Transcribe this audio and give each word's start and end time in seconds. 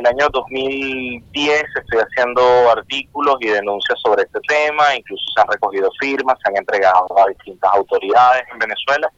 el 0.00 0.06
año 0.06 0.28
2010 0.32 1.64
estoy 1.76 2.00
haciendo 2.00 2.42
artículos 2.70 3.36
y 3.40 3.48
denuncias 3.48 4.00
sobre 4.00 4.22
este 4.22 4.40
tema, 4.48 4.94
incluso 4.96 5.22
se 5.34 5.42
han 5.42 5.48
recogido 5.48 5.90
firmas, 6.00 6.38
se 6.42 6.50
han 6.50 6.56
entregado 6.56 7.06
a 7.18 7.28
distintas 7.28 7.70
autoridades 7.74 8.44
en 8.50 8.58
Venezuela. 8.58 9.10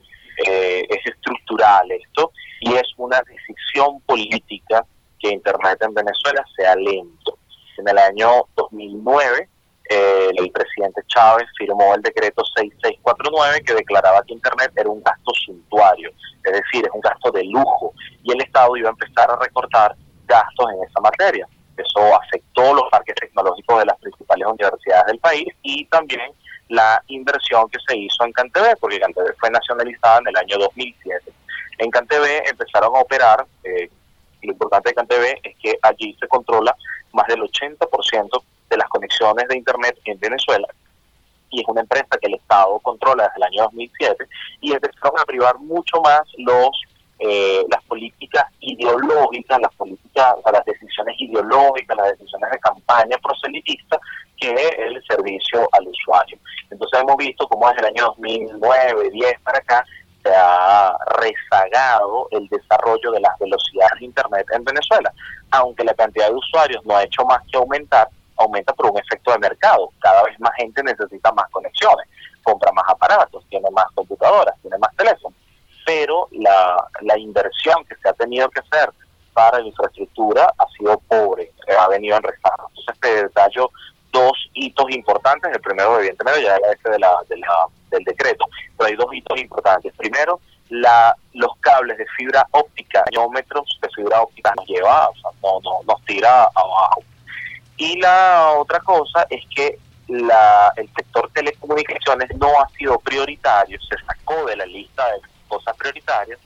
Eh, 0.47 0.85
es 0.89 1.07
estructural 1.07 1.91
esto 1.93 2.33
y 2.61 2.75
es 2.75 2.89
una 2.97 3.23
decisión 3.23 4.01
política 4.01 4.85
que 5.21 5.29
Internet 5.29 5.79
en 5.83 5.95
Venezuela 5.95 6.45
sea 6.57 6.75
lento. 6.75 7.39
En 7.79 7.89
el 7.89 7.99
año 7.99 8.47
2009 8.57 9.49
eh, 9.89 10.31
el 10.37 10.51
presidente 10.51 11.03
Chávez 11.07 11.47
firmó 11.59 11.95
el 11.95 12.03
decreto 12.03 12.43
6649 12.57 13.63
que 13.65 13.75
declaraba 13.75 14.23
que 14.25 14.35
Internet 14.35 14.73
era 14.75 14.89
un 14.89 15.03
gasto 15.03 15.33
suntuario, 15.45 16.11
es 16.45 16.53
decir, 16.53 16.85
es 16.87 16.91
un 16.93 17.01
gasto 17.01 17.31
de 17.31 17.45
lujo, 17.45 17.93
y 18.23 18.33
el 18.33 18.41
Estado 18.41 18.77
iba 18.77 18.89
a 18.89 18.93
empezar 18.93 19.31
a 19.31 19.37
recortar 19.37 19.95
gastos 20.33 20.67
en 20.75 20.89
esa 20.89 21.01
materia. 21.01 21.47
Eso 21.77 22.01
afectó 22.17 22.75
los 22.75 22.89
parques 22.91 23.15
tecnológicos 23.17 23.79
de 23.79 23.87
las 23.87 23.99
principales 23.99 24.47
universidades 24.47 25.07
del 25.07 25.19
país 25.19 25.47
y 25.63 25.85
también 25.87 26.33
la 26.69 27.03
inversión 27.09 27.69
que 27.69 27.79
se 27.87 27.97
hizo 27.97 28.25
en 28.25 28.33
CanTV, 28.33 28.77
porque 28.81 29.01
CanTV 29.01 29.35
fue 29.39 29.51
nacionalizada 29.51 30.19
en 30.19 30.29
el 30.29 30.37
año 30.37 30.59
2007. 30.59 31.33
En 31.79 31.91
CanTV 31.91 32.49
empezaron 32.49 32.97
a 32.97 33.01
operar, 33.01 33.47
eh, 33.65 33.91
lo 34.43 34.53
importante 34.53 34.91
de 34.91 34.95
CanTV 34.95 35.25
es 35.43 35.57
que 35.59 35.79
allí 35.83 36.17
se 36.19 36.29
controla 36.29 36.75
más 37.13 37.27
del 37.27 37.41
80% 37.41 38.43
de 38.71 38.77
las 38.77 38.89
conexiones 38.89 39.49
de 39.49 39.57
Internet 39.57 39.99
en 40.05 40.19
Venezuela 40.19 40.67
y 41.53 41.61
es 41.61 41.69
una 41.69 41.83
empresa 41.83 42.19
que 42.21 42.29
el 42.29 42.35
Estado 42.35 42.79
controla 42.81 43.25
desde 43.25 43.37
el 43.37 43.43
año 43.43 43.63
2007 43.65 44.25
y 44.63 44.73
empezaron 44.73 45.21
a 45.21 45.25
privar 45.25 45.59
mucho 45.59 46.01
más 46.01 46.23
los 46.39 46.71
eh, 47.25 47.65
las 47.71 47.85
políticas 47.85 48.47
ideológicas, 48.59 49.61
las 49.61 49.73
políticas, 49.75 49.92
las 50.15 50.65
decisiones 50.65 51.15
ideológicas, 51.19 51.97
las 51.97 52.19
decisiones 52.19 52.51
de 52.51 52.59
campaña 52.59 53.17
proselitista 53.23 53.99
que 54.39 54.51
el 54.51 55.03
servicio 55.05 55.69
al 55.73 55.87
usuario. 55.87 56.39
Entonces 56.71 57.01
hemos 57.01 57.17
visto 57.17 57.47
cómo 57.49 57.69
desde 57.69 57.81
el 57.81 57.87
año 57.87 58.07
2009, 58.07 59.11
10 59.11 59.41
para 59.41 59.59
acá 59.59 59.85
se 60.23 60.31
ha 60.35 60.97
rezagado 61.19 62.29
el 62.31 62.49
desarrollo 62.49 63.11
de 63.13 63.21
las 63.21 63.39
velocidades 63.39 63.99
de 63.99 64.07
Internet 64.07 64.47
en 64.55 64.65
Venezuela, 64.65 65.13
aunque 65.51 65.85
la 65.85 65.95
cantidad 65.95 66.29
de 66.29 66.35
usuarios 66.35 66.85
no 66.87 66.97
ha 66.97 67.05
hecho 67.05 67.25
más 67.25 67.43
que 67.51 67.59
aumentar, 67.59 68.09
aumenta 68.37 68.73
por 68.73 68.91
un 68.91 68.99
efecto 68.99 69.33
de 69.33 69.39
mercado. 69.39 69.91
Cada 70.01 70.23
vez 70.25 70.39
más 70.41 70.53
gente 70.57 70.83
necesita 70.83 71.33
más 71.33 71.49
conexiones, 71.51 72.07
compra 72.43 72.71
más 72.73 72.85
aparatos, 72.89 73.45
tiene 73.49 73.71
más 73.71 73.87
computadoras, 73.95 74.55
tiene 74.63 74.79
más 74.79 74.95
teléfonos 74.97 75.35
pero 75.85 76.29
la 76.31 77.19
inversión 77.19 77.85
que 77.87 77.97
se 77.97 78.09
ha 78.09 78.13
tenido 78.13 78.49
que 78.51 78.61
hacer 78.61 78.93
para 79.33 79.61
la 79.61 79.67
infraestructura 79.67 80.53
ha 80.59 80.67
sido 80.77 80.99
pobre, 81.09 81.51
ha 81.79 81.89
venido 81.89 82.17
en 82.17 82.23
rezago. 82.23 82.69
Entonces 82.69 83.01
te 83.01 83.23
detallo 83.25 83.71
dos 84.13 84.33
hitos 84.55 84.91
importantes. 84.91 85.53
El 85.53 85.61
primero, 85.61 85.99
evidentemente, 85.99 86.43
ya 86.43 86.57
era 86.57 86.73
ese 86.73 86.91
de 86.91 86.99
la, 86.99 87.17
de 87.29 87.39
la, 87.39 87.67
del 87.91 88.05
decreto, 88.05 88.45
pero 88.77 88.89
hay 88.89 88.97
dos 88.97 89.13
hitos 89.13 89.41
importantes. 89.41 89.93
Primero, 89.97 90.41
la, 90.69 91.17
los 91.35 91.57
cables 91.61 91.99
de 91.99 92.07
fibra 92.17 92.47
óptica, 92.53 93.03
kilómetros 93.11 93.79
de 93.81 93.89
fibra 93.95 94.23
óptica 94.23 94.53
nos 94.57 94.67
lleva, 94.67 95.09
o 95.09 95.15
sea, 95.15 95.31
no, 95.43 95.61
no, 95.61 95.81
nos 95.87 96.05
tira 96.05 96.45
abajo. 96.55 97.03
Y 97.77 98.01
la 98.01 98.55
otra 98.59 98.81
cosa 98.81 99.27
es 99.29 99.43
que 99.55 99.79
la, 100.09 100.73
el 100.77 100.89
sector 100.95 101.31
telecomunicaciones 101.33 102.35
no 102.37 102.49
ha 102.61 102.69
sido 102.71 102.99
prioritario, 103.01 103.79
se 103.81 103.97
sacó 104.05 104.45
de 104.47 104.57
la 104.57 104.67
lista 104.67 105.07
de 105.07 105.21
cosas 105.49 105.77
prioritarias 105.77 106.39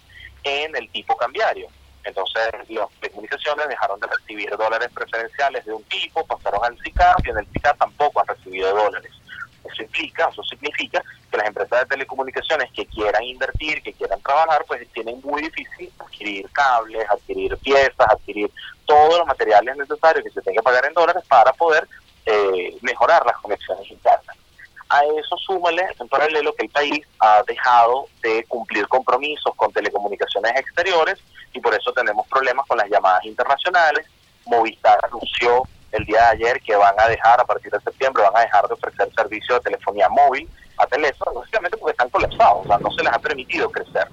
en 0.45 0.75
el 0.77 0.89
tipo 0.91 1.17
cambiario. 1.17 1.69
Entonces, 2.06 2.43
las 2.69 3.11
comunicaciones 3.11 3.69
dejaron 3.69 3.99
de 3.99 4.06
recibir 4.06 4.49
dólares 4.56 4.89
preferenciales 4.94 5.65
de 5.65 5.72
un 5.72 5.83
tipo, 5.84 6.25
pasaron 6.25 6.65
al 6.65 6.78
SICAP 6.78 7.27
y 7.27 7.31
en 7.31 7.39
el 7.39 7.47
SICAP 7.53 7.78
tampoco 7.78 8.21
han 8.21 8.28
recibido 8.28 8.75
dólares. 8.75 9.11
Eso 9.65 9.83
implica, 9.83 10.28
eso 10.31 10.43
significa 10.45 11.03
que 11.28 11.37
las 11.37 11.49
empresas 11.49 11.81
de 11.81 11.87
telecomunicaciones 11.87 12.71
que 12.72 12.87
quieran 12.87 13.25
invertir, 13.25 13.83
que 13.83 13.93
quieran 13.93 14.21
trabajar, 14.22 14.65
pues 14.69 14.89
tienen 14.93 15.21
muy 15.25 15.43
difícil 15.43 15.93
adquirir 15.99 16.49
cables, 16.53 17.05
adquirir 17.11 17.56
piezas, 17.59 18.06
adquirir 18.09 18.50
todos 18.84 19.19
los 19.19 19.27
materiales 19.27 19.77
necesarios 19.77 20.25
que 20.25 20.31
se 20.31 20.43
tengan 20.43 20.62
que 20.62 20.62
pagar 20.62 20.87
en 20.87 20.95
dólares 20.95 21.25
para 21.28 21.53
poder 21.53 21.89
eh, 22.25 22.77
mejorar 22.83 23.27
las 23.27 23.37
conexiones 23.39 23.91
internas. 23.91 24.37
A 24.89 25.00
eso 25.05 25.37
súmale 25.39 25.84
en 25.99 26.09
paralelo 26.09 26.55
que 26.55 26.66
el 26.66 26.71
país 26.71 27.00
ha 27.19 27.43
dejado 27.43 28.06
de 28.22 28.45
cumplir 28.45 28.87
compromisos 28.87 29.53
con 29.56 29.72
telecomunicaciones 29.72 30.53
exteriores 30.55 31.19
y 31.53 31.61
por 31.61 31.75
eso 31.75 31.93
tenemos 31.93 32.27
problemas 32.29 32.67
con 32.67 32.79
las 32.79 32.89
llamadas 32.89 33.25
internacionales. 33.25 34.07
Movistar 34.47 34.99
anunció 35.05 35.62
el 35.93 36.05
día 36.05 36.21
de 36.23 36.27
ayer 36.27 36.61
que 36.61 36.77
van 36.77 36.95
a 36.99 37.09
dejar, 37.09 37.41
a 37.41 37.45
partir 37.45 37.73
de 37.73 37.81
septiembre, 37.81 38.23
van 38.23 38.37
a 38.37 38.41
dejar 38.41 38.67
de 38.69 38.75
ofrecer 38.75 39.11
servicio 39.15 39.55
de 39.55 39.61
telefonía 39.61 40.09
móvil 40.09 40.49
a 40.79 40.87
teléfono, 40.87 41.41
básicamente 41.41 41.77
porque 41.77 41.93
están 41.93 42.11
colapsados, 42.11 42.65
o 42.65 42.69
sea, 42.69 42.79
no 42.79 42.91
se 42.91 43.03
les 43.03 43.12
ha 43.12 43.19
permitido 43.19 43.71
crecer. 43.71 44.09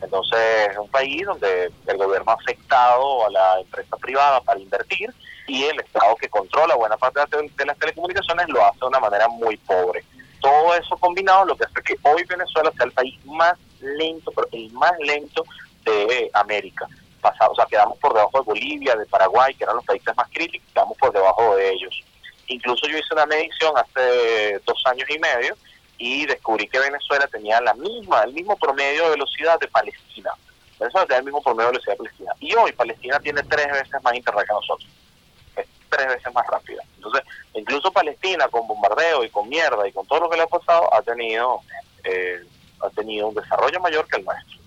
Entonces, 0.00 0.68
es 0.70 0.76
un 0.76 0.88
país 0.88 1.24
donde 1.24 1.72
el 1.86 1.96
gobierno 1.96 2.30
ha 2.30 2.34
afectado 2.34 3.26
a 3.26 3.30
la 3.30 3.60
empresa 3.60 3.96
privada 3.96 4.40
para 4.42 4.60
invertir 4.60 5.12
y 5.46 5.64
el 5.64 5.80
Estado 5.80 6.14
que 6.16 6.28
controla 6.28 6.74
buena 6.76 6.96
parte 6.96 7.20
de 7.20 7.66
las 7.66 7.78
telecomunicaciones 7.78 8.48
lo 8.48 8.64
hace 8.64 8.78
de 8.80 8.86
una 8.86 9.00
manera 9.00 9.28
muy 9.28 9.56
pobre 9.58 10.04
todo 10.44 10.74
eso 10.74 10.96
combinado 10.98 11.46
lo 11.46 11.56
que 11.56 11.64
hace 11.64 11.82
que 11.82 11.96
hoy 12.02 12.22
Venezuela 12.28 12.70
sea 12.76 12.84
el 12.84 12.92
país 12.92 13.18
más 13.24 13.58
lento, 13.80 14.30
pero 14.36 14.46
el 14.52 14.70
más 14.72 14.92
lento 15.00 15.42
de 15.84 16.30
América. 16.32 16.86
Pasado, 17.20 17.52
o 17.52 17.54
sea, 17.54 17.66
quedamos 17.66 17.98
por 17.98 18.12
debajo 18.12 18.38
de 18.38 18.44
Bolivia, 18.44 18.96
de 18.96 19.06
Paraguay, 19.06 19.54
que 19.54 19.64
eran 19.64 19.76
los 19.76 19.84
países 19.84 20.14
más 20.16 20.28
críticos, 20.30 20.68
quedamos 20.72 20.96
por 20.98 21.12
debajo 21.12 21.56
de 21.56 21.72
ellos. 21.72 22.02
Incluso 22.48 22.86
yo 22.86 22.98
hice 22.98 23.14
una 23.14 23.26
medición 23.26 23.72
hace 23.76 24.58
dos 24.66 24.82
años 24.86 25.08
y 25.08 25.18
medio 25.18 25.56
y 25.96 26.26
descubrí 26.26 26.68
que 26.68 26.78
Venezuela 26.78 27.26
tenía 27.28 27.60
la 27.62 27.72
misma, 27.74 28.22
el 28.22 28.34
mismo 28.34 28.56
promedio 28.56 29.04
de 29.04 29.10
velocidad 29.10 29.58
de 29.58 29.68
Palestina. 29.68 30.32
Venezuela 30.78 31.06
tenía 31.06 31.18
el 31.20 31.24
mismo 31.24 31.42
promedio 31.42 31.68
de 31.68 31.72
velocidad 31.72 31.92
de 31.94 31.98
Palestina. 31.98 32.32
Y 32.40 32.54
hoy 32.54 32.72
Palestina 32.72 33.18
tiene 33.20 33.42
tres 33.44 33.68
veces 33.72 34.02
más 34.02 34.14
internet 34.14 34.46
que 34.46 34.52
nosotros 34.52 34.88
tres 35.96 36.08
veces 36.08 36.34
más 36.34 36.46
rápida. 36.46 36.82
Entonces, 36.96 37.22
incluso 37.54 37.92
Palestina 37.92 38.48
con 38.48 38.66
bombardeo 38.66 39.24
y 39.24 39.30
con 39.30 39.48
mierda 39.48 39.86
y 39.86 39.92
con 39.92 40.06
todo 40.06 40.20
lo 40.20 40.30
que 40.30 40.36
le 40.36 40.42
ha 40.42 40.46
pasado, 40.46 40.92
ha 40.92 41.02
tenido, 41.02 41.60
eh, 42.04 42.44
ha 42.80 42.90
tenido 42.90 43.28
un 43.28 43.34
desarrollo 43.34 43.80
mayor 43.80 44.06
que 44.08 44.16
el 44.18 44.24
nuestro. 44.24 44.58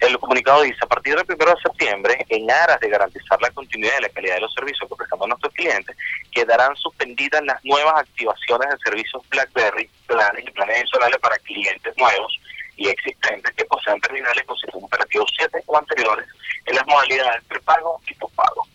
El 0.00 0.18
comunicado 0.18 0.62
dice, 0.62 0.78
a 0.82 0.86
partir 0.86 1.16
del 1.16 1.24
1 1.28 1.36
de 1.36 1.60
septiembre, 1.60 2.26
en 2.28 2.50
aras 2.50 2.78
de 2.80 2.88
garantizar 2.88 3.40
la 3.42 3.50
continuidad 3.50 3.94
y 3.98 4.02
la 4.02 4.08
calidad 4.10 4.34
de 4.36 4.40
los 4.42 4.54
servicios 4.54 4.88
que 4.88 4.94
prestamos 4.94 5.24
a 5.24 5.28
nuestros 5.28 5.52
clientes, 5.54 5.96
quedarán 6.30 6.76
suspendidas 6.76 7.42
las 7.44 7.64
nuevas 7.64 7.94
activaciones 7.96 8.68
de 8.70 8.78
servicios 8.78 9.22
BlackBerry, 9.28 9.90
planes 10.06 10.44
y 10.46 10.50
planes 10.50 10.76
adicionales 10.78 11.18
para 11.18 11.38
clientes 11.38 11.96
nuevos 11.96 12.40
y 12.76 12.88
existentes 12.88 13.52
que 13.54 13.64
posean 13.64 14.00
terminales 14.00 14.44
con 14.44 14.56
sistema 14.56 14.86
operativo 14.86 15.24
7 15.36 15.62
o 15.66 15.76
anteriores 15.76 16.28
en 16.66 16.76
las 16.76 16.86
modalidades 16.86 17.42
prepago 17.44 18.00
y 18.06 18.14
pospago 18.14 18.68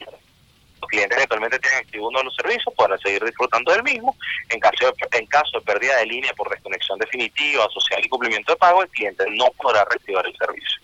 clientes 0.94 1.17
que 1.17 1.23
actualmente 1.23 1.57
tienen 1.57 1.79
activo 1.79 2.07
uno 2.07 2.19
de 2.19 2.25
los 2.25 2.35
servicios 2.35 2.73
podrán 2.75 3.00
seguir 3.00 3.23
disfrutando 3.23 3.72
del 3.72 3.84
mismo. 3.84 4.16
En 4.50 4.59
caso 4.59 4.85
de, 4.85 5.28
caso 5.28 5.59
de 5.59 5.66
pérdida 5.66 5.97
de 5.97 6.05
línea 6.05 6.34
por 6.34 6.50
desconexión 6.50 7.00
definitiva, 7.00 7.67
social 7.69 8.00
y 8.03 8.09
cumplimiento 8.09 8.51
de 8.51 8.57
pago, 8.57 8.84
el 8.84 8.90
cliente 8.90 9.25
no 9.31 9.47
podrá 9.57 9.84
reactivar 9.85 10.25
el 10.28 10.35
servicio. 10.38 10.82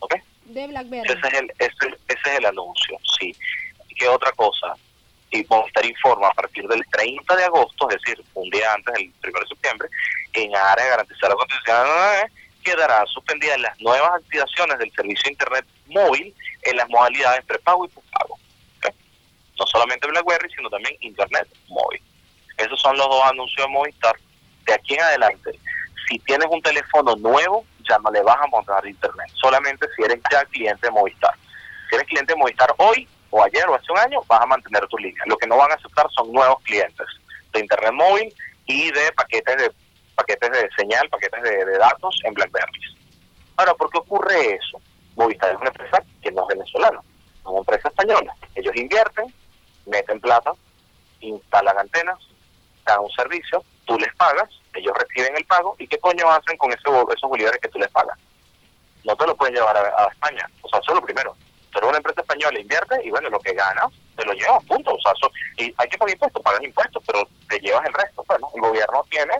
¿Ok? 0.00 0.14
De 0.44 0.66
BlackBerry. 0.66 1.08
Ese 1.08 1.28
es 1.28 1.34
el, 1.34 1.52
ese, 1.58 1.96
es 2.08 2.38
el 2.38 2.46
anuncio, 2.46 2.98
sí. 3.18 3.34
¿Qué 3.96 4.08
otra 4.08 4.32
cosa? 4.32 4.74
Y 5.30 5.44
Movistar 5.48 5.86
informa 5.86 6.28
a 6.28 6.34
partir 6.34 6.66
del 6.66 6.84
30 6.90 7.36
de 7.36 7.44
agosto, 7.44 7.88
es 7.90 7.98
decir, 8.02 8.24
un 8.34 8.50
día 8.50 8.74
antes 8.74 8.94
del 8.94 9.12
1 9.22 9.40
de 9.40 9.46
septiembre, 9.46 9.88
en 10.32 10.56
área 10.56 10.84
de 10.84 10.90
garantizar 10.90 11.30
la 11.30 11.36
continuidad 11.36 12.30
quedarán 12.64 13.06
suspendidas 13.06 13.58
las 13.58 13.80
nuevas 13.80 14.10
activaciones 14.16 14.78
del 14.78 14.92
servicio 14.92 15.22
de 15.24 15.32
Internet 15.32 15.66
móvil 15.86 16.34
en 16.62 16.76
las 16.76 16.88
modalidades 16.90 17.42
prepago 17.46 17.86
y 17.86 17.88
postpago 17.88 18.40
no 19.60 19.66
solamente 19.66 20.08
BlackBerry, 20.08 20.50
sino 20.56 20.70
también 20.70 20.96
Internet 21.00 21.46
móvil. 21.68 22.00
Esos 22.56 22.80
son 22.80 22.96
los 22.96 23.06
dos 23.06 23.22
anuncios 23.24 23.66
de 23.66 23.72
Movistar. 23.72 24.16
De 24.64 24.74
aquí 24.74 24.94
en 24.94 25.02
adelante, 25.02 25.58
si 26.08 26.18
tienes 26.20 26.48
un 26.50 26.62
teléfono 26.62 27.14
nuevo, 27.16 27.64
no 27.98 28.10
le 28.10 28.22
vas 28.22 28.36
a 28.40 28.46
montar 28.46 28.86
Internet, 28.86 29.28
solamente 29.34 29.86
si 29.94 30.02
eres 30.02 30.20
ya 30.30 30.44
cliente 30.46 30.86
de 30.86 30.92
Movistar. 30.92 31.34
Si 31.88 31.96
eres 31.96 32.06
cliente 32.06 32.32
de 32.32 32.38
Movistar 32.38 32.72
hoy, 32.78 33.08
o 33.30 33.42
ayer, 33.42 33.68
o 33.68 33.74
hace 33.74 33.92
un 33.92 33.98
año, 33.98 34.20
vas 34.26 34.40
a 34.40 34.46
mantener 34.46 34.86
tu 34.88 34.98
línea. 34.98 35.22
Lo 35.26 35.36
que 35.36 35.46
no 35.46 35.56
van 35.56 35.70
a 35.70 35.74
aceptar 35.74 36.06
son 36.10 36.32
nuevos 36.32 36.60
clientes 36.62 37.06
de 37.52 37.60
Internet 37.60 37.92
móvil 37.92 38.34
y 38.66 38.90
de 38.90 39.12
paquetes 39.12 39.56
de 39.56 39.72
paquetes 40.14 40.50
de 40.50 40.68
señal, 40.76 41.08
paquetes 41.08 41.42
de, 41.42 41.64
de 41.64 41.78
datos 41.78 42.20
en 42.24 42.34
BlackBerry. 42.34 42.80
Ahora, 43.56 43.74
¿por 43.74 43.90
qué 43.90 43.98
ocurre 43.98 44.54
eso? 44.54 44.80
Movistar 45.16 45.50
es 45.50 45.56
una 45.56 45.68
empresa 45.68 46.02
que 46.22 46.30
no 46.32 46.42
es 46.42 46.56
venezolana, 46.56 47.00
es 47.40 47.46
una 47.46 47.58
empresa 47.58 47.88
española. 47.88 48.34
Ellos 48.54 48.74
invierten, 48.76 49.32
meten 49.86 50.20
plata, 50.20 50.52
instalan 51.20 51.78
antenas, 51.78 52.18
dan 52.84 53.00
un 53.00 53.10
servicio, 53.10 53.64
tú 53.86 53.98
les 53.98 54.14
pagas, 54.14 54.48
ellos 54.74 54.94
reciben 54.96 55.36
el 55.36 55.44
pago, 55.44 55.76
¿y 55.78 55.86
qué 55.86 55.98
coño 55.98 56.30
hacen 56.30 56.56
con 56.56 56.72
ese, 56.72 56.82
esos 56.82 57.30
bolívares 57.30 57.60
que 57.60 57.68
tú 57.68 57.78
les 57.78 57.90
pagas? 57.90 58.18
No 59.04 59.16
te 59.16 59.26
lo 59.26 59.34
pueden 59.36 59.54
llevar 59.54 59.76
a, 59.76 60.08
España, 60.08 60.48
o 60.62 60.68
sea, 60.68 60.78
eso 60.78 60.92
es 60.92 60.96
lo 60.96 61.04
primero. 61.04 61.34
Eres 61.74 61.88
una 61.88 61.98
empresa 61.98 62.20
española, 62.20 62.58
invierte 62.58 63.00
y 63.04 63.10
bueno, 63.10 63.30
lo 63.30 63.38
que 63.38 63.54
ganas 63.54 63.92
te 64.16 64.24
lo 64.24 64.32
llevas, 64.32 64.64
punto. 64.64 64.92
O 64.92 65.00
sea, 65.00 65.12
y 65.56 65.72
hay 65.76 65.88
que 65.88 65.96
pagar 65.96 66.12
impuestos, 66.12 66.42
pagas 66.42 66.62
impuestos, 66.62 67.02
pero 67.06 67.26
te 67.48 67.58
llevas 67.60 67.86
el 67.86 67.94
resto. 67.94 68.24
Bueno, 68.26 68.48
el 68.54 68.60
gobierno 68.60 69.04
tiene 69.08 69.34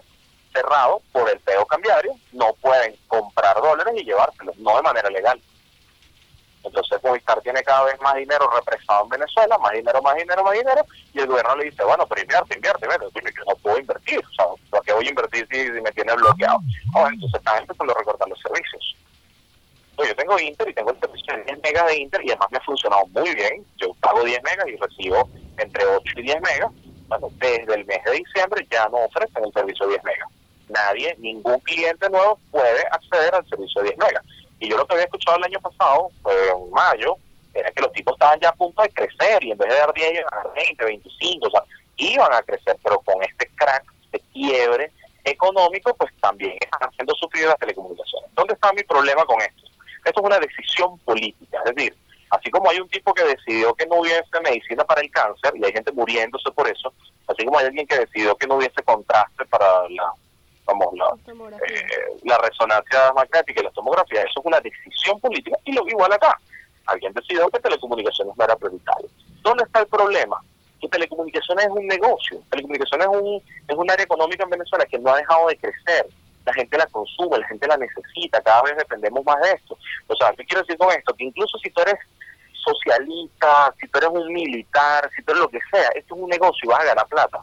cerrado 0.53 1.03
por 1.13 1.29
el 1.29 1.39
peo 1.41 1.67
cambiario, 1.67 2.13
no 2.33 2.53
pueden 2.61 2.97
comprar 3.09 3.57
dólares 3.61 3.95
y 3.97 4.05
llevárselos, 4.05 4.57
no 4.59 4.77
de 4.77 4.83
manera 4.83 5.11
legal. 5.11 5.41
Entonces 6.71 7.03
Movistar 7.03 7.41
tiene 7.41 7.63
cada 7.65 7.85
vez 7.85 8.01
más 8.01 8.15
dinero 8.15 8.49
represado 8.49 9.03
en 9.03 9.09
Venezuela, 9.09 9.59
más 9.59 9.73
dinero, 9.73 10.01
más 10.03 10.15
dinero, 10.15 10.45
más 10.45 10.53
dinero, 10.53 10.87
y 11.13 11.19
el 11.19 11.27
gobierno 11.27 11.57
le 11.57 11.65
dice, 11.65 11.83
bueno, 11.83 12.07
pero 12.07 12.23
invierte, 12.23 12.55
invierte, 12.55 12.87
invierte. 12.87 13.33
yo 13.37 13.45
no 13.45 13.57
puedo 13.57 13.79
invertir, 13.79 14.21
o 14.21 14.33
sea, 14.35 14.47
¿por 14.71 14.83
qué 14.85 14.93
voy 14.93 15.07
a 15.07 15.11
invertir 15.11 15.49
si, 15.51 15.69
me 15.81 15.91
tiene 15.91 16.15
bloqueado? 16.15 16.61
Oh, 16.95 17.09
entonces 17.09 17.41
están 17.41 17.61
empezando 17.61 17.93
a 17.93 17.99
recortar 17.99 18.29
los 18.29 18.39
servicios. 18.41 18.97
yo 19.99 20.15
tengo 20.15 20.39
Inter 20.39 20.69
y 20.69 20.75
tengo 20.75 20.93
el 20.93 21.01
servicio 21.01 21.37
de 21.37 21.43
10 21.43 21.59
megas 21.61 21.87
de 21.87 21.99
Inter 21.99 22.21
y 22.25 22.31
además 22.31 22.49
me 22.53 22.59
ha 22.59 22.61
funcionado 22.61 23.07
muy 23.07 23.35
bien. 23.35 23.67
Yo 23.77 23.93
pago 23.95 24.23
10 24.23 24.43
megas 24.45 24.67
y 24.69 24.77
recibo 24.77 25.29
entre 25.59 25.85
8 25.85 26.13
y 26.19 26.23
10 26.23 26.41
megas. 26.41 26.71
Bueno, 27.09 27.29
desde 27.33 27.75
el 27.75 27.85
mes 27.85 28.05
de 28.05 28.13
diciembre 28.13 28.65
ya 28.71 28.89
no 28.91 28.99
ofrecen 28.99 29.45
el 29.45 29.53
servicio 29.53 29.87
de 29.87 29.93
10 29.95 30.05
megas. 30.05 30.29
Nadie, 30.69 31.17
ningún 31.19 31.59
cliente 31.61 32.09
nuevo 32.09 32.39
puede 32.53 32.87
acceder 32.93 33.35
al 33.35 33.49
servicio 33.49 33.83
de 33.83 33.89
10 33.89 33.99
megas 33.99 34.25
y 34.61 34.69
yo 34.69 34.77
lo 34.77 34.87
que 34.87 34.93
había 34.93 35.07
escuchado 35.07 35.39
el 35.39 35.45
año 35.45 35.61
pasado, 35.61 36.11
en 36.27 36.71
mayo, 36.71 37.17
era 37.55 37.71
que 37.73 37.81
los 37.81 37.93
tipos 37.93 38.15
estaban 38.15 38.39
ya 38.41 38.51
a 38.51 38.55
punto 38.55 38.83
de 38.83 38.91
crecer 38.91 39.43
y 39.43 39.51
en 39.51 39.59
vez 39.59 39.69
de 39.71 39.75
dar 39.75 39.93
10, 39.93 40.13
iban 40.13 40.25
a 40.33 40.37
dar 40.37 40.55
20, 40.55 40.85
25, 40.85 41.47
o 41.47 41.51
sea, 41.51 41.65
iban 41.97 42.33
a 42.33 42.43
crecer, 42.43 42.77
pero 42.85 43.01
con 43.01 43.23
este 43.23 43.51
crack, 43.57 43.85
de 44.13 44.21
quiebre 44.33 44.93
económico, 45.25 45.95
pues 45.95 46.11
también 46.21 46.57
están 46.61 46.89
haciendo 46.89 47.15
sufrir 47.15 47.47
las 47.47 47.59
telecomunicaciones. 47.59 48.31
¿Dónde 48.35 48.55
está 48.55 48.73
mi 48.73 48.83
problema 48.83 49.25
con 49.25 49.41
esto? 49.41 49.63
Esto 50.05 50.21
es 50.21 50.27
una 50.27 50.39
decisión 50.39 50.99
política, 51.01 51.59
es 51.65 51.75
decir, 51.75 51.97
así 52.31 52.51
como 52.51 52.71
hay 52.71 52.81
un 52.81 52.89
tipo 52.89 53.13
que 53.13 53.25
decidió 53.25 53.75
que 53.75 53.87
no 53.87 53.97
hubiese 53.97 54.41
medicina 54.43 54.85
para 54.85 55.01
el 55.01 55.11
cáncer 55.11 55.53
y 55.57 55.65
hay 55.65 55.73
gente 55.73 55.93
muriéndose 55.93 56.51
por 56.53 56.69
eso, 56.69 56.93
así 57.27 57.45
como 57.45 57.59
hay 57.59 57.67
alguien 57.67 57.87
que 57.87 57.99
decidió 57.99 58.37
que 58.37 58.47
no 58.47 58.57
hubiese 58.57 58.83
contraste 58.83 59.45
para 59.47 59.89
la 59.89 60.13
la, 60.93 61.35
eh, 61.67 62.21
la 62.25 62.39
resonancia 62.39 63.13
magnética 63.15 63.61
y 63.61 63.65
la 63.65 63.71
tomografía, 63.71 64.23
eso 64.23 64.41
es 64.41 64.47
una 64.47 64.61
decisión 64.61 65.21
política 65.21 65.57
y 65.65 65.73
lo 65.73 65.87
igual 65.89 66.13
acá. 66.13 66.39
Alguien 66.87 67.13
decidió 67.13 67.49
que 67.51 67.61
telecomunicaciones 67.61 68.37
no 68.37 68.45
era 68.45 68.57
prioritario. 68.57 69.09
¿Dónde 69.43 69.65
está 69.65 69.81
el 69.81 69.87
problema? 69.87 70.41
Que 70.81 70.89
telecomunicaciones 70.89 71.67
es 71.67 71.71
un 71.71 71.87
negocio, 71.87 72.43
telecomunicaciones 72.51 73.07
es 73.07 73.17
un, 73.17 73.43
es 73.69 73.77
un 73.77 73.91
área 73.91 74.05
económica 74.05 74.45
en 74.45 74.51
Venezuela 74.51 74.85
que 74.87 74.99
no 74.99 75.11
ha 75.11 75.19
dejado 75.19 75.49
de 75.49 75.57
crecer. 75.57 76.07
La 76.47 76.55
gente 76.55 76.79
la 76.79 76.87
consume, 76.87 77.39
la 77.39 77.47
gente 77.47 77.69
la 77.69 77.77
necesita, 77.77 78.41
cada 78.41 78.63
vez 78.63 78.77
dependemos 78.77 79.25
más 79.25 79.41
de 79.43 79.53
esto. 79.53 79.77
O 80.07 80.17
sea, 80.17 80.33
¿qué 80.33 80.45
quiero 80.45 80.63
decir 80.63 80.79
con 80.79 80.91
esto? 80.91 81.15
Que 81.15 81.25
incluso 81.25 81.59
si 81.59 81.71
tú 81.71 81.83
eres 81.83 81.99
socialista, 82.55 83.75
si 83.79 83.87
tú 83.89 83.99
eres 83.99 84.11
un 84.11 84.33
militar, 84.33 85.09
si 85.15 85.23
tú 85.23 85.33
eres 85.33 85.43
lo 85.43 85.49
que 85.49 85.61
sea, 85.71 85.89
esto 85.95 86.15
es 86.15 86.21
un 86.21 86.29
negocio 86.29 86.61
y 86.63 86.69
vas 86.69 86.81
a 86.81 86.85
ganar 86.85 87.07
plata. 87.07 87.41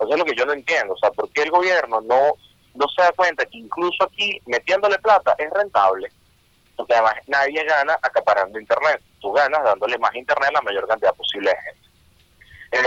Eso 0.00 0.10
es 0.10 0.18
lo 0.18 0.24
que 0.24 0.34
yo 0.34 0.46
no 0.46 0.52
entiendo. 0.52 0.94
O 0.94 0.98
sea, 0.98 1.10
¿por 1.10 1.30
qué 1.30 1.42
el 1.42 1.50
gobierno 1.50 2.00
no 2.00 2.34
no 2.74 2.88
se 2.88 3.02
da 3.02 3.12
cuenta 3.12 3.44
que 3.46 3.58
incluso 3.58 4.04
aquí 4.04 4.40
metiéndole 4.46 4.98
plata 4.98 5.34
es 5.38 5.50
rentable, 5.50 6.08
porque 6.76 6.94
además 6.94 7.14
nadie 7.26 7.64
gana 7.64 7.98
acaparando 8.02 8.60
Internet, 8.60 9.02
tú 9.20 9.32
ganas 9.32 9.62
dándole 9.64 9.98
más 9.98 10.14
Internet 10.14 10.50
a 10.50 10.52
la 10.52 10.62
mayor 10.62 10.86
cantidad 10.86 11.14
posible 11.14 11.50
de 11.50 11.56
gente. 11.56 11.90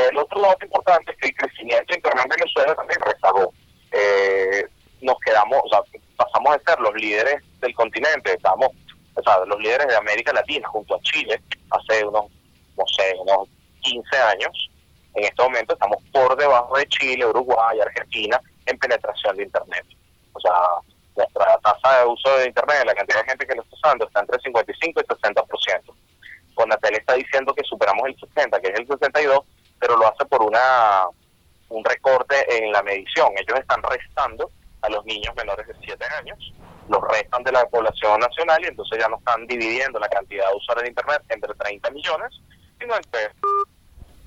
El 0.09 0.17
otro 0.17 0.41
lado 0.41 0.55
importante 0.61 1.11
es 1.11 1.17
que 1.17 1.27
el 1.27 1.35
crecimiento 1.35 1.85
de 1.89 1.97
Internet 1.97 2.23
en 2.23 2.37
Venezuela 2.37 2.75
también 2.75 2.99
rezagó. 3.01 3.53
Eh, 3.91 4.65
nos 5.01 5.17
quedamos, 5.19 5.59
o 5.65 5.69
sea, 5.69 5.81
pasamos 6.15 6.55
a 6.55 6.59
ser 6.59 6.79
los 6.79 6.93
líderes 6.95 7.43
del 7.59 7.75
continente, 7.75 8.33
estamos, 8.33 8.69
o 9.13 9.21
sea, 9.21 9.43
los 9.45 9.59
líderes 9.59 9.87
de 9.87 9.97
América 9.97 10.31
Latina 10.31 10.67
junto 10.69 10.95
a 10.95 11.01
Chile 11.01 11.41
hace 11.69 12.05
unos, 12.05 12.25
no 12.77 12.85
sé, 12.95 13.13
unos 13.19 13.49
15 13.81 14.17
años. 14.17 14.69
En 15.15 15.25
este 15.25 15.43
momento 15.43 15.73
estamos 15.73 16.01
por 16.11 16.35
debajo 16.37 16.77
de 16.77 16.87
Chile, 16.87 17.25
Uruguay, 17.25 17.79
Argentina 17.81 18.41
en 18.65 18.77
penetración 18.77 19.37
de 19.37 19.43
Internet. 19.43 19.85
O 20.33 20.39
sea, 20.39 20.53
nuestra 21.15 21.57
tasa 21.59 21.99
de 21.99 22.05
uso 22.05 22.37
de 22.37 22.47
Internet, 22.47 22.83
la 22.85 22.95
cantidad 22.95 23.21
de 23.21 23.29
gente 23.29 23.47
que 23.47 23.55
lo 23.55 23.63
está 23.63 23.75
usando, 23.75 24.07
está 24.07 24.21
entre 24.21 24.39
55 24.39 25.01
y 25.01 25.03
60%. 25.03 25.93
Conatel 26.55 26.95
está 26.95 27.13
diciendo 27.13 27.53
que 27.53 27.63
superamos 27.63 28.07
el 28.07 28.19
60, 28.19 28.59
que 28.59 28.67
es 28.67 28.79
el 28.79 28.87
62, 28.87 29.39
pero 29.79 29.97
lo 29.97 30.07
hace 30.07 30.25
por 30.25 30.43
una 30.43 31.07
un 31.69 31.83
recorte 31.83 32.35
en 32.55 32.71
la 32.71 32.83
medición. 32.83 33.31
Ellos 33.35 33.59
están 33.59 33.81
restando 33.83 34.51
a 34.81 34.89
los 34.89 35.03
niños 35.05 35.33
menores 35.35 35.67
de 35.67 35.73
7 35.83 36.05
años, 36.19 36.53
los 36.89 37.01
restan 37.09 37.43
de 37.43 37.51
la 37.51 37.65
población 37.65 38.19
nacional 38.19 38.63
y 38.63 38.67
entonces 38.67 38.99
ya 38.99 39.07
no 39.07 39.17
están 39.17 39.47
dividiendo 39.47 39.99
la 39.99 40.07
cantidad 40.09 40.49
de 40.49 40.55
usuarios 40.55 40.83
de 40.83 40.89
Internet 40.89 41.21
entre 41.29 41.53
30 41.53 41.89
millones, 41.91 42.29
sino 42.79 42.95
entre 42.95 43.31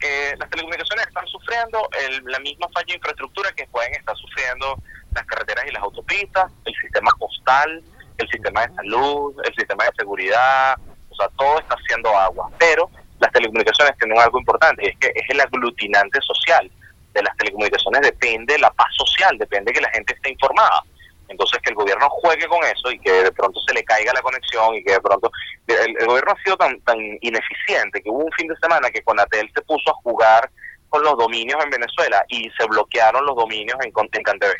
eh, 0.00 0.34
las 0.38 0.50
telecomunicaciones 0.50 1.06
están 1.06 1.26
sufriendo 1.26 1.88
la 2.24 2.38
misma 2.40 2.68
falla 2.74 2.86
de 2.86 2.94
infraestructura 2.94 3.52
que 3.52 3.66
pueden 3.68 3.94
estar 3.94 4.16
sufriendo 4.16 4.78
las 5.14 5.24
carreteras 5.26 5.64
y 5.66 5.72
las 5.72 5.82
autopistas, 5.82 6.52
el 6.64 6.74
sistema 6.74 7.10
postal, 7.18 7.82
el 8.18 8.28
sistema 8.28 8.66
de 8.66 8.74
salud, 8.74 9.34
el 9.44 9.54
sistema 9.54 9.84
de 9.84 9.90
seguridad, 9.98 10.76
o 11.10 11.14
sea, 11.14 11.28
todo 11.36 11.58
está 11.58 11.74
haciendo 11.74 12.16
agua. 12.16 12.50
Pero 12.58 12.90
las 13.18 13.32
telecomunicaciones 13.32 13.96
tienen 13.98 14.18
algo 14.18 14.38
importante 14.38 14.84
y 14.84 14.88
es 14.88 14.98
que 14.98 15.08
es 15.14 15.30
el 15.30 15.40
aglutinante 15.40 16.20
social. 16.20 16.70
De 17.14 17.22
las 17.22 17.36
telecomunicaciones 17.38 18.02
depende 18.02 18.58
la 18.58 18.70
paz 18.70 18.88
social, 18.94 19.38
depende 19.38 19.72
que 19.72 19.80
la 19.80 19.90
gente 19.90 20.12
esté 20.14 20.30
informada. 20.30 20.82
Entonces, 21.28 21.60
que 21.62 21.70
el 21.70 21.76
gobierno 21.76 22.08
juegue 22.08 22.46
con 22.46 22.62
eso 22.64 22.90
y 22.90 22.98
que 23.00 23.10
de 23.10 23.32
pronto 23.32 23.60
se 23.66 23.74
le 23.74 23.84
caiga 23.84 24.12
la 24.12 24.22
conexión 24.22 24.74
y 24.74 24.84
que 24.84 24.92
de 24.92 25.00
pronto. 25.00 25.30
El, 25.66 26.06
gobierno 26.06 26.32
ha 26.32 26.42
sido 26.42 26.56
tan, 26.56 26.80
tan 26.82 26.98
ineficiente 27.20 28.00
que 28.00 28.10
hubo 28.10 28.24
un 28.24 28.32
fin 28.32 28.46
de 28.46 28.56
semana 28.56 28.90
que 28.90 29.02
Conatel 29.02 29.50
se 29.54 29.62
puso 29.62 29.90
a 29.90 29.94
jugar 30.02 30.50
con 30.88 31.02
los 31.02 31.16
dominios 31.18 31.62
en 31.64 31.70
Venezuela 31.70 32.24
y 32.28 32.48
se 32.56 32.66
bloquearon 32.66 33.26
los 33.26 33.36
dominios 33.36 33.76
en 33.82 33.92
TV. 34.38 34.54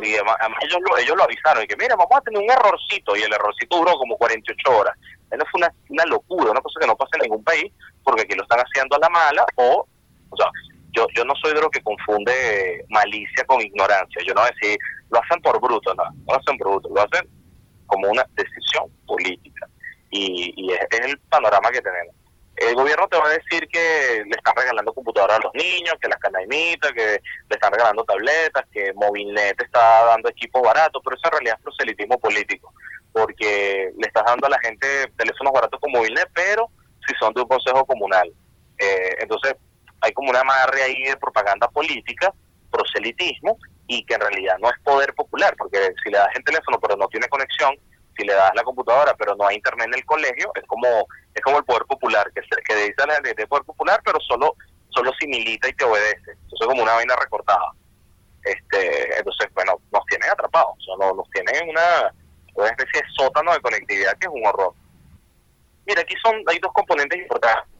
Y 0.00 0.14
además, 0.14 0.36
ellos, 0.60 0.78
lo, 0.80 0.96
ellos 0.96 1.16
lo 1.16 1.24
avisaron 1.24 1.64
y 1.64 1.66
que, 1.66 1.76
mira, 1.76 1.96
vamos 1.96 2.16
a 2.16 2.20
tener 2.20 2.40
un 2.40 2.50
errorcito. 2.50 3.16
Y 3.16 3.22
el 3.22 3.32
errorcito 3.32 3.78
duró 3.78 3.94
como 3.94 4.16
48 4.16 4.70
horas. 4.70 4.96
Eso 5.30 5.44
fue 5.50 5.58
una, 5.58 5.72
una 5.88 6.04
locura, 6.04 6.52
una 6.52 6.60
cosa 6.60 6.78
que 6.80 6.86
no 6.86 6.96
pasa 6.96 7.10
en 7.16 7.22
ningún 7.22 7.42
país, 7.42 7.72
porque 8.04 8.22
aquí 8.22 8.34
lo 8.34 8.44
están 8.44 8.60
haciendo 8.60 8.96
a 8.96 9.00
la 9.00 9.08
mala 9.08 9.44
o. 9.56 9.86
O 10.30 10.36
sea, 10.36 10.46
yo, 10.92 11.06
yo 11.16 11.24
no 11.24 11.34
soy 11.36 11.54
de 11.54 11.60
lo 11.60 11.70
que 11.70 11.82
confunde 11.82 12.84
malicia 12.90 13.44
con 13.44 13.60
ignorancia. 13.60 14.22
Yo 14.24 14.34
no 14.34 14.42
voy 14.42 14.50
a 14.50 14.54
decir, 14.54 14.78
lo 15.12 15.20
hacen 15.20 15.40
por 15.42 15.60
bruto, 15.60 15.94
no, 15.94 16.04
lo 16.26 16.34
hacen 16.34 16.56
bruto, 16.56 16.88
lo 16.88 17.02
hacen 17.02 17.28
como 17.86 18.08
una 18.08 18.24
decisión 18.34 18.90
política. 19.06 19.68
Y, 20.10 20.52
y 20.56 20.72
es, 20.72 20.80
el 20.90 21.18
panorama 21.30 21.70
que 21.70 21.82
tenemos. 21.82 22.14
El 22.56 22.74
gobierno 22.74 23.08
te 23.08 23.18
va 23.18 23.26
a 23.26 23.32
decir 23.32 23.66
que 23.68 24.22
le 24.24 24.36
están 24.36 24.54
regalando 24.56 24.92
computadoras 24.92 25.38
a 25.38 25.42
los 25.42 25.54
niños, 25.54 25.94
que 26.00 26.08
las 26.08 26.18
canaimitas, 26.18 26.92
que 26.92 27.20
le 27.48 27.54
están 27.54 27.72
regalando 27.72 28.04
tabletas, 28.04 28.64
que 28.72 28.92
Movilnet 28.94 29.60
está 29.60 30.04
dando 30.06 30.28
equipos 30.28 30.62
baratos, 30.62 31.00
pero 31.02 31.16
eso 31.16 31.26
en 31.26 31.32
realidad 31.32 31.56
es 31.58 31.64
proselitismo 31.64 32.18
político, 32.18 32.72
porque 33.12 33.90
le 33.98 34.06
estás 34.06 34.24
dando 34.26 34.46
a 34.46 34.50
la 34.50 34.60
gente 34.60 34.86
teléfonos 35.16 35.52
baratos 35.52 35.80
con 35.80 35.92
Movilnet, 35.92 36.28
pero 36.34 36.70
si 37.06 37.14
son 37.18 37.32
de 37.34 37.40
un 37.40 37.48
consejo 37.48 37.84
comunal. 37.86 38.30
Eh, 38.78 39.16
entonces, 39.20 39.54
hay 40.00 40.12
como 40.12 40.30
una 40.30 40.40
amarre 40.40 40.82
ahí 40.82 41.02
de 41.04 41.16
propaganda 41.16 41.68
política, 41.68 42.32
proselitismo, 42.70 43.58
y 43.86 44.04
que 44.04 44.14
en 44.14 44.20
realidad 44.20 44.56
no 44.60 44.70
es 44.70 44.78
poder 44.82 45.12
popular, 45.14 45.54
porque 45.58 45.92
si 46.02 46.10
le 46.10 46.18
das 46.18 46.28
el 46.34 46.44
teléfono 46.44 46.78
pero 46.80 46.96
no 46.96 47.08
tiene 47.08 47.28
conexión, 47.28 47.74
si 48.16 48.24
le 48.24 48.34
das 48.34 48.52
la 48.54 48.62
computadora 48.62 49.14
pero 49.14 49.34
no 49.36 49.46
hay 49.46 49.56
internet 49.56 49.88
en 49.88 49.94
el 49.94 50.04
colegio, 50.04 50.50
es 50.54 50.64
como 50.66 51.06
es 51.34 51.42
como 51.42 51.58
el 51.58 51.64
poder 51.64 51.84
popular, 51.84 52.30
que, 52.34 52.42
se, 52.42 52.62
que 52.62 52.74
dice 52.74 53.06
la 53.06 53.14
gente 53.14 53.34
de 53.34 53.46
poder 53.46 53.64
popular, 53.64 54.00
pero 54.04 54.18
solo 54.20 54.54
solo 54.90 55.10
milita 55.26 55.68
y 55.68 55.72
te 55.72 55.84
obedece. 55.84 56.32
Eso 56.32 56.56
es 56.60 56.66
como 56.66 56.82
una 56.82 56.92
vaina 56.92 57.16
recortada. 57.16 57.72
este 58.44 59.18
Entonces, 59.18 59.48
bueno, 59.54 59.80
nos 59.90 60.04
tienen 60.06 60.30
atrapados, 60.30 60.76
o 60.78 60.98
sea, 60.98 61.12
nos, 61.14 61.30
tienen 61.30 61.56
en 61.56 61.70
una, 61.70 62.12
una 62.54 62.68
especie 62.68 63.00
de 63.00 63.08
sótano 63.16 63.52
de 63.52 63.60
conectividad 63.60 64.12
que 64.18 64.26
es 64.26 64.32
un 64.32 64.46
horror. 64.46 64.74
Mira, 65.86 66.02
aquí 66.02 66.14
son 66.22 66.34
hay 66.46 66.58
dos 66.58 66.72
componentes 66.74 67.18
importantes 67.18 67.72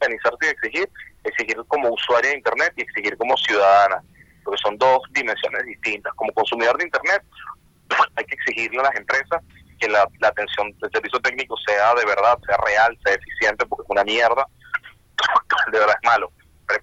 organizarte 0.00 0.46
y 0.46 0.50
exigir, 0.50 0.90
exigir 1.24 1.56
como 1.66 1.90
usuario 1.90 2.30
de 2.30 2.36
Internet 2.36 2.72
y 2.76 2.82
exigir 2.82 3.16
como 3.16 3.36
ciudadana, 3.36 4.02
dimensiones 5.18 5.64
distintas. 5.64 6.12
Como 6.14 6.32
consumidor 6.32 6.76
de 6.78 6.84
Internet, 6.84 7.22
hay 8.16 8.24
que 8.24 8.34
exigirle 8.34 8.80
a 8.80 8.84
las 8.84 8.96
empresas 8.96 9.42
que 9.78 9.88
la, 9.88 10.08
atención 10.22 10.72
del 10.78 10.90
servicio 10.90 11.20
técnico 11.20 11.56
sea 11.66 11.94
de 11.94 12.04
verdad, 12.04 12.38
sea 12.46 12.56
real, 12.58 12.98
sea 13.04 13.14
eficiente, 13.14 13.64
porque 13.66 13.84
es 13.84 13.90
una 13.90 14.04
mierda, 14.04 14.46
de 15.72 15.78
verdad 15.78 15.96
es 16.02 16.08
malo. 16.08 16.32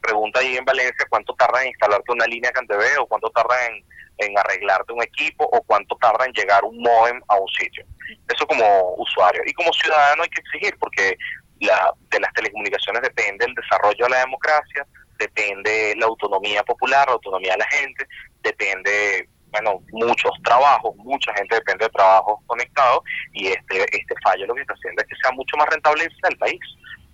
pregunta 0.02 0.40
ahí 0.40 0.56
en 0.56 0.66
Valencia 0.66 1.06
cuánto 1.10 1.34
tarda 1.36 1.62
en 1.62 1.70
instalarte 1.70 2.12
una 2.12 2.26
línea 2.26 2.52
CanTV 2.52 3.02
o 3.02 3.08
cuánto 3.08 3.30
tarda 3.32 3.56
en, 3.68 3.84
en 4.18 4.38
arreglarte 4.38 4.94
un 4.94 5.04
equipo 5.04 5.46
o 5.46 5.62
cuánto 5.64 5.96
tarda 5.98 6.26
en 6.26 6.34
llegar 6.34 6.64
un 6.64 6.78
modem 6.80 7.22
a 7.28 7.36
un 7.36 7.48
sitio. 7.50 7.86
Eso 8.34 8.48
como 8.48 8.96
usuario. 8.98 9.42
Y 9.46 9.54
como 9.54 9.74
ciudadano 9.74 10.24
hay 10.24 10.30
que 10.30 10.42
exigir, 10.42 10.78
porque 10.80 11.18
la, 11.60 11.94
de 12.12 12.20
las 12.20 12.34
telecomunicaciones 12.34 13.02
depende 13.02 13.46
el 13.46 13.56
desarrollo 13.56 14.06
de 14.06 14.10
la 14.10 14.20
democracia, 14.20 14.86
depende 15.18 15.96
la 15.98 16.08
autonomía 16.08 16.64
popular, 16.64 17.08
la 17.08 17.14
autonomía 17.14 17.54
de 17.54 17.60
la 17.60 17.68
gente, 17.68 18.08
depende 18.42 19.30
bueno, 19.52 19.82
muchos 19.94 20.32
trabajos, 20.44 20.94
mucha 20.98 21.34
gente 21.36 21.56
depende 21.56 21.86
de 21.86 21.92
trabajos 21.92 22.40
conectados 22.46 23.00
y 23.32 23.48
este 23.48 23.84
este 23.84 24.16
fallo 24.22 24.46
lo 24.48 24.54
que 24.54 24.62
está 24.62 24.74
haciendo 24.74 25.02
es 25.02 25.08
que 25.08 25.16
sea 25.22 25.32
mucho 25.32 25.56
más 25.58 25.70
rentable 25.70 26.04
el 26.04 26.38
país. 26.38 26.60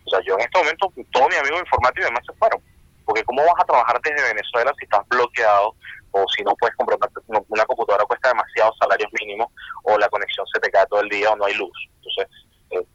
O 0.06 0.10
sea, 0.10 0.20
yo 0.26 0.34
en 0.36 0.42
este 0.42 0.58
momento, 0.58 0.92
todos 1.12 1.28
mis 1.30 1.38
amigos 1.38 1.60
informáticos 1.60 2.02
y 2.02 2.10
demás 2.10 2.26
se 2.26 2.34
fueron. 2.34 2.62
Porque 3.06 3.24
¿cómo 3.24 3.44
vas 3.44 3.56
a 3.60 3.66
trabajar 3.66 4.00
desde 4.02 4.34
Venezuela 4.34 4.74
si 4.80 4.86
estás 4.86 5.08
bloqueado 5.08 5.76
o 6.12 6.26
si 6.36 6.44
no 6.44 6.56
puedes 6.56 6.76
comprar 6.76 6.98
una, 7.28 7.66
computadora 7.66 8.06
cuesta 8.06 8.30
demasiados 8.30 8.76
salarios 8.80 9.12
mínimos 9.20 9.48
o 9.84 9.98
la 9.98 10.10
conexión 10.10 10.46
se 10.54 10.60
te 10.60 10.70
cae 10.72 10.86
todo 10.88 11.02
el 11.02 11.10
día 11.10 11.30
o 11.30 11.36
no 11.36 11.46
hay 11.46 11.54
luz? 11.54 11.72
Entonces, 11.98 12.28
eh, 12.72 12.86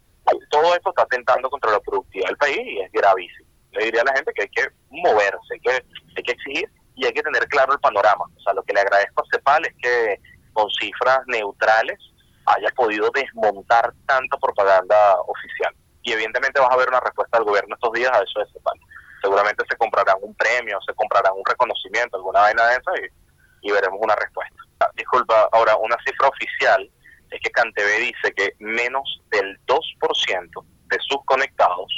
todo 0.51 0.75
esto 0.75 0.91
está 0.91 1.03
atentando 1.03 1.49
contra 1.49 1.71
la 1.71 1.81
productividad 1.81 2.29
del 2.29 2.37
país 2.37 2.61
y 2.63 2.81
es 2.81 2.91
gravísimo. 2.91 3.49
Le 3.73 3.85
diría 3.85 4.03
a 4.03 4.05
la 4.05 4.15
gente 4.15 4.33
que 4.35 4.43
hay 4.43 4.49
que 4.49 4.69
moverse, 5.03 5.61
que 5.63 5.71
hay 5.71 6.23
que 6.23 6.33
exigir 6.33 6.71
y 6.95 7.07
hay 7.07 7.13
que 7.13 7.23
tener 7.23 7.47
claro 7.49 7.73
el 7.73 7.81
panorama. 7.81 8.25
O 8.37 8.41
sea, 8.41 8.55
lo 8.55 8.63
que 8.63 8.73
le 8.73 8.81
agradezco 8.81 9.23
a 9.23 9.29
CEPAL 9.31 9.67
es 9.67 9.75
que 9.81 10.21
con 10.53 10.71
cifras 10.71 11.21
neutrales 11.27 11.99
haya 12.47 12.71
podido 12.75 13.11
desmontar 13.11 13.93
tanta 14.07 14.37
propaganda 14.39 15.21
oficial. 15.27 15.75
Y 16.03 16.13
evidentemente 16.13 16.61
vas 16.61 16.73
a 16.73 16.77
ver 16.77 16.89
una 16.89 17.01
respuesta 17.01 17.39
del 17.39 17.47
gobierno 17.47 17.75
estos 17.75 17.93
días 17.93 18.13
a 18.13 18.23
eso 18.23 18.41
de 18.41 18.53
CEPAL. 18.53 18.81
Seguramente 19.21 19.65
se 19.69 19.77
comprarán 19.77 20.17
un 20.23 20.35
premio, 20.35 20.79
se 20.87 20.95
comprarán 20.95 21.33
un 21.35 21.45
reconocimiento, 21.45 22.17
alguna 22.17 22.41
vaina 22.41 22.67
de 22.69 22.77
eso 22.77 22.91
y, 22.97 23.69
y 23.69 23.73
veremos 23.73 23.99
una 24.01 24.15
respuesta. 24.15 24.57
Ah, 24.81 24.91
disculpa, 24.95 25.49
ahora 25.53 25.77
una 25.77 25.97
cifra 26.07 26.29
oficial 26.29 26.91
es 27.31 27.41
que 27.41 27.51
Cantv 27.51 27.99
dice 27.99 28.33
que 28.37 28.53
menos 28.61 29.23
del 29.31 29.59
2% 29.67 30.65
de 30.87 30.99
sus 31.01 31.25
conectados 31.25 31.91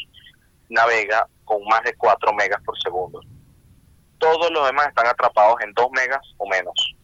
navega 0.68 1.26
con 1.48 1.64
más 1.64 1.82
de 1.82 1.94
4 1.94 2.32
megas 2.34 2.62
por 2.62 2.78
segundo 2.80 3.20
todos 4.18 4.50
los 4.50 4.66
demás 4.66 4.88
están 4.88 5.06
atrapados 5.06 5.56
en 5.62 5.72
2 5.72 5.90
megas 5.92 6.20
o 6.36 6.48
menos. 6.48 6.94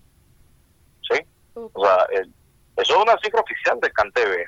¿Sí? 1.09 1.21
O 1.55 1.85
sea, 1.85 2.07
eso 2.13 2.29
es 2.77 3.03
una 3.03 3.17
cifra 3.23 3.41
oficial 3.41 3.79
de 3.81 3.91
CanTV. 3.93 4.45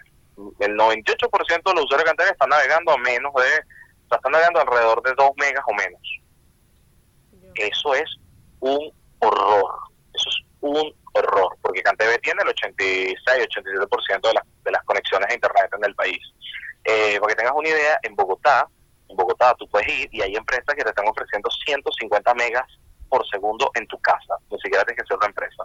El 0.60 0.76
98% 0.76 1.62
de 1.62 1.74
los 1.74 1.84
usuarios 1.84 1.98
de 1.98 2.04
CanTV 2.04 2.32
están 2.32 2.48
navegando 2.48 2.92
a 2.92 2.98
menos 2.98 3.32
de, 3.34 3.40
o 3.40 4.08
sea, 4.08 4.16
están 4.16 4.32
navegando 4.32 4.60
alrededor 4.60 5.02
de 5.02 5.14
2 5.14 5.30
megas 5.36 5.64
o 5.66 5.74
menos. 5.74 6.00
Eso 7.54 7.94
es 7.94 8.16
un 8.60 8.92
horror. 9.20 9.74
Eso 10.14 10.28
es 10.28 10.36
un 10.60 10.94
horror, 11.14 11.56
porque 11.62 11.82
CanTV 11.82 12.18
tiene 12.20 12.42
el 12.42 12.54
86-87% 12.54 14.20
de, 14.20 14.34
las, 14.34 14.44
de 14.64 14.70
las 14.72 14.82
conexiones 14.84 15.30
a 15.30 15.34
Internet 15.34 15.70
en 15.76 15.84
el 15.84 15.94
país. 15.94 16.18
Eh, 16.84 17.18
para 17.20 17.32
que 17.32 17.36
tengas 17.36 17.54
una 17.56 17.68
idea, 17.68 17.98
en 18.02 18.14
Bogotá 18.14 18.68
en 19.08 19.16
Bogotá 19.16 19.54
tú 19.58 19.68
puedes 19.68 19.88
ir 19.88 20.08
y 20.12 20.22
hay 20.22 20.34
empresas 20.34 20.74
que 20.74 20.82
te 20.82 20.88
están 20.88 21.08
ofreciendo 21.08 21.50
150 21.64 22.34
megas 22.34 22.64
por 23.08 23.26
segundo 23.28 23.70
en 23.74 23.86
tu 23.86 23.98
casa, 24.00 24.34
ni 24.50 24.58
siquiera 24.60 24.84
tienes 24.84 25.02
que 25.02 25.08
ser 25.08 25.16
una 25.16 25.26
empresa. 25.26 25.64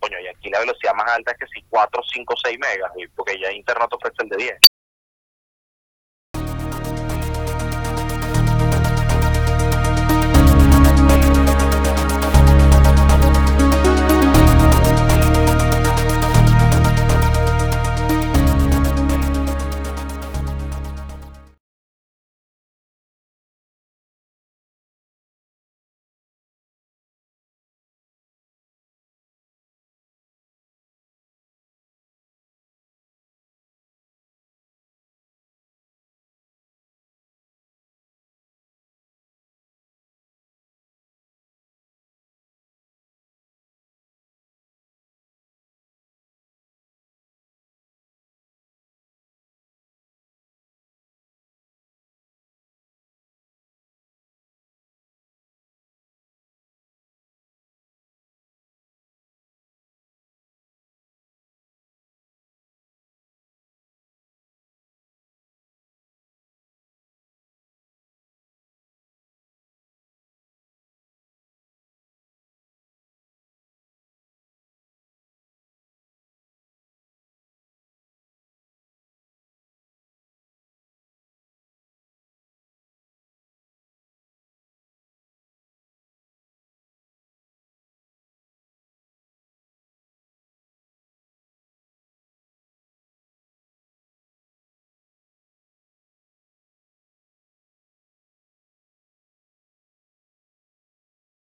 Coño, 0.00 0.18
y 0.18 0.26
aquí 0.26 0.50
la 0.50 0.60
velocidad 0.60 0.94
más 0.94 1.10
alta 1.12 1.32
es 1.32 1.38
que 1.38 1.46
si 1.54 1.66
4, 1.68 2.02
5, 2.12 2.34
6 2.44 2.58
megas, 2.58 2.90
porque 3.14 3.38
ya 3.38 3.52
internet 3.52 3.88
te 3.88 3.96
ofrece 3.96 4.22
el 4.22 4.28
de 4.30 4.36
10. 4.36 4.58